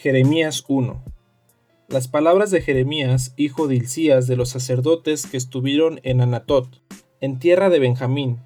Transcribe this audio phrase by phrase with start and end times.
[0.00, 1.02] Jeremías 1
[1.88, 6.68] Las palabras de Jeremías, hijo de Hilcías, de los sacerdotes que estuvieron en Anatot,
[7.20, 8.38] en tierra de Benjamín,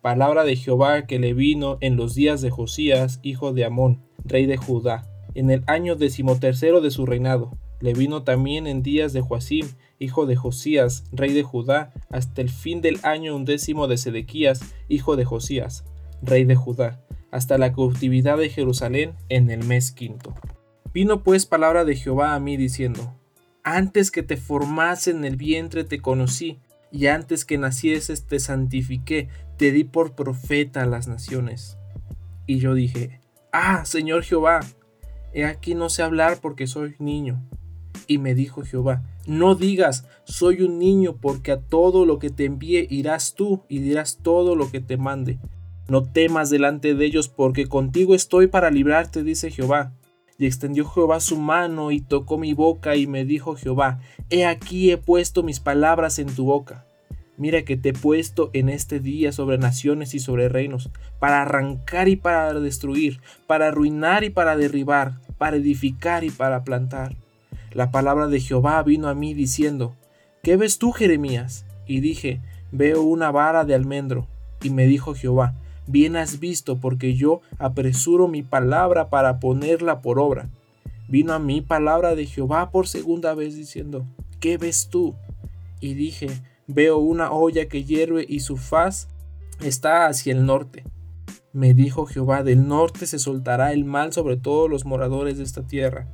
[0.00, 4.46] palabra de Jehová que le vino en los días de Josías, hijo de Amón, rey
[4.46, 7.50] de Judá, en el año decimotercero de su reinado.
[7.80, 9.66] Le vino también en días de Joacim,
[9.98, 15.16] hijo de Josías, rey de Judá, hasta el fin del año undécimo de Sedequías, hijo
[15.16, 15.84] de Josías,
[16.22, 20.32] rey de Judá, hasta la cautividad de Jerusalén en el mes quinto.
[20.94, 23.14] Vino pues palabra de Jehová a mí diciendo,
[23.64, 26.58] Antes que te formase en el vientre te conocí,
[26.90, 31.78] y antes que nacieses te santifiqué, te di por profeta a las naciones.
[32.46, 33.20] Y yo dije,
[33.52, 34.60] Ah, Señor Jehová,
[35.32, 37.42] he aquí no sé hablar porque soy niño.
[38.06, 42.44] Y me dijo Jehová, no digas, soy un niño, porque a todo lo que te
[42.44, 45.38] envíe irás tú y dirás todo lo que te mande.
[45.88, 49.92] No temas delante de ellos, porque contigo estoy para librarte, dice Jehová.
[50.42, 54.90] Y extendió Jehová su mano y tocó mi boca y me dijo Jehová, He aquí
[54.90, 56.84] he puesto mis palabras en tu boca.
[57.36, 62.08] Mira que te he puesto en este día sobre naciones y sobre reinos, para arrancar
[62.08, 67.14] y para destruir, para arruinar y para derribar, para edificar y para plantar.
[67.70, 69.94] La palabra de Jehová vino a mí diciendo,
[70.42, 71.66] ¿Qué ves tú, Jeremías?
[71.86, 72.40] Y dije,
[72.72, 74.26] veo una vara de almendro.
[74.60, 75.54] Y me dijo Jehová,
[75.86, 80.48] bien has visto, porque yo apresuro mi palabra para ponerla por obra.
[81.08, 84.06] Vino a mí palabra de Jehová por segunda vez diciendo,
[84.40, 85.14] ¿qué ves tú?
[85.80, 86.28] Y dije,
[86.66, 89.08] veo una olla que hierve y su faz
[89.60, 90.84] está hacia el norte.
[91.52, 95.66] Me dijo Jehová, del norte se soltará el mal sobre todos los moradores de esta
[95.66, 96.08] tierra,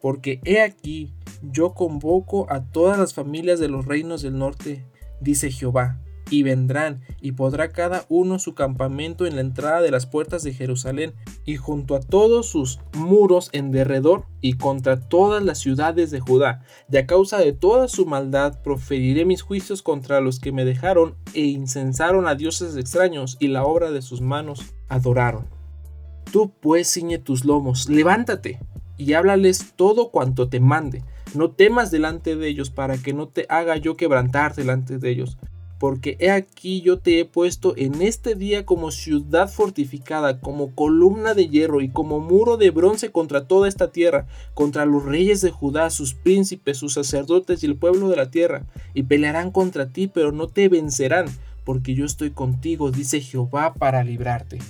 [0.00, 4.84] porque he aquí, yo convoco a todas las familias de los reinos del norte,
[5.20, 10.06] dice Jehová, y vendrán, y podrá cada uno su campamento en la entrada de las
[10.06, 15.58] puertas de Jerusalén, y junto a todos sus muros en derredor, y contra todas las
[15.58, 20.40] ciudades de Judá, y a causa de toda su maldad proferiré mis juicios contra los
[20.40, 25.46] que me dejaron e incensaron a dioses extraños, y la obra de sus manos adoraron.
[26.32, 28.60] Tú pues ciñe tus lomos, levántate,
[28.96, 31.02] y háblales todo cuanto te mande.
[31.34, 35.36] No temas delante de ellos para que no te haga yo quebrantar delante de ellos,
[35.84, 41.34] porque he aquí yo te he puesto en este día como ciudad fortificada, como columna
[41.34, 45.50] de hierro y como muro de bronce contra toda esta tierra, contra los reyes de
[45.50, 48.64] Judá, sus príncipes, sus sacerdotes y el pueblo de la tierra,
[48.94, 51.26] y pelearán contra ti, pero no te vencerán,
[51.64, 54.60] porque yo estoy contigo, dice Jehová, para librarte.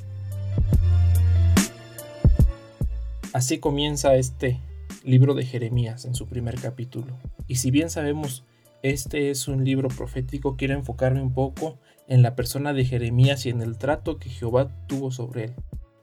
[3.33, 4.59] Así comienza este
[5.05, 7.17] libro de Jeremías en su primer capítulo.
[7.47, 8.43] Y si bien sabemos
[8.85, 13.49] este es un libro profético, quiero enfocarme un poco en la persona de Jeremías y
[13.49, 15.55] en el trato que Jehová tuvo sobre él.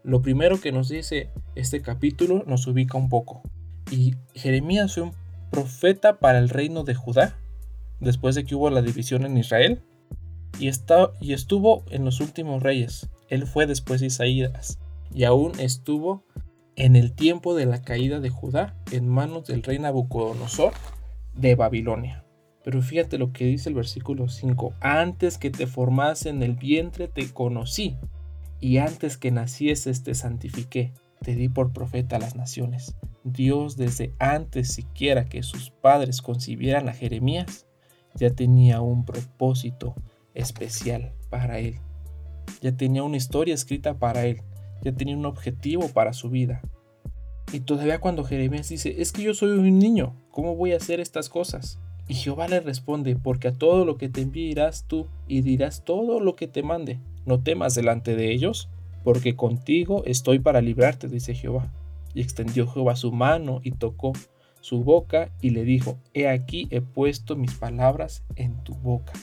[0.03, 3.43] Lo primero que nos dice este capítulo nos ubica un poco.
[3.91, 5.13] Y Jeremías fue un
[5.51, 7.37] profeta para el reino de Judá,
[7.99, 9.83] después de que hubo la división en Israel,
[10.57, 13.11] y, está, y estuvo en los últimos reyes.
[13.29, 14.79] Él fue después de Isaías,
[15.13, 16.23] y aún estuvo
[16.75, 20.73] en el tiempo de la caída de Judá en manos del rey Nabucodonosor
[21.35, 22.25] de Babilonia.
[22.63, 24.73] Pero fíjate lo que dice el versículo 5.
[24.79, 27.97] Antes que te formase en el vientre te conocí,
[28.59, 32.95] y antes que nacieses te santifiqué, te di por profeta a las naciones.
[33.23, 37.65] Dios desde antes siquiera que sus padres concibieran a Jeremías,
[38.15, 39.95] ya tenía un propósito
[40.33, 41.79] especial para él.
[42.61, 44.41] Ya tenía una historia escrita para él.
[44.83, 46.61] Ya tenía un objetivo para su vida.
[47.53, 50.99] Y todavía cuando Jeremías dice, es que yo soy un niño, ¿cómo voy a hacer
[50.99, 51.79] estas cosas?
[52.11, 54.53] Y Jehová le responde, porque a todo lo que te envíe
[54.85, 56.99] tú y dirás todo lo que te mande.
[57.25, 58.67] No temas delante de ellos,
[59.05, 61.71] porque contigo estoy para librarte, dice Jehová.
[62.13, 64.11] Y extendió Jehová su mano y tocó
[64.59, 69.13] su boca y le dijo, He aquí he puesto mis palabras en tu boca.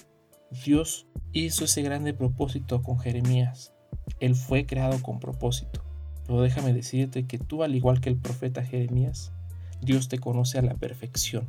[0.65, 3.75] Dios hizo ese grande propósito con Jeremías.
[4.19, 5.85] Él fue creado con propósito.
[6.27, 9.31] Pero déjame decirte que tú, al igual que el profeta Jeremías,
[9.83, 11.49] Dios te conoce a la perfección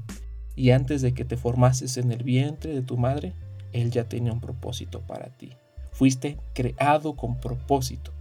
[0.60, 3.32] y antes de que te formases en el vientre de tu madre,
[3.72, 5.54] Él ya tenía un propósito para ti.
[5.94, 8.12] Fuiste creado con propósito.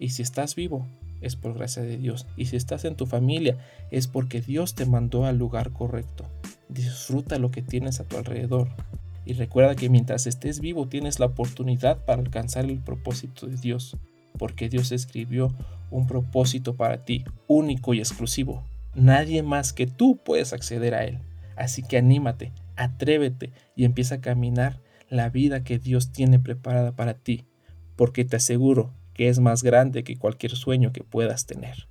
[0.00, 0.88] Y si estás vivo,
[1.20, 2.26] es por gracia de Dios.
[2.36, 3.58] Y si estás en tu familia,
[3.92, 6.24] es porque Dios te mandó al lugar correcto.
[6.68, 8.70] Disfruta lo que tienes a tu alrededor.
[9.24, 13.96] Y recuerda que mientras estés vivo tienes la oportunidad para alcanzar el propósito de Dios.
[14.36, 15.54] Porque Dios escribió
[15.92, 18.64] un propósito para ti, único y exclusivo.
[18.96, 21.20] Nadie más que tú puedes acceder a él.
[21.56, 27.14] Así que anímate, atrévete y empieza a caminar la vida que Dios tiene preparada para
[27.14, 27.46] ti,
[27.96, 31.88] porque te aseguro que es más grande que cualquier sueño que puedas tener.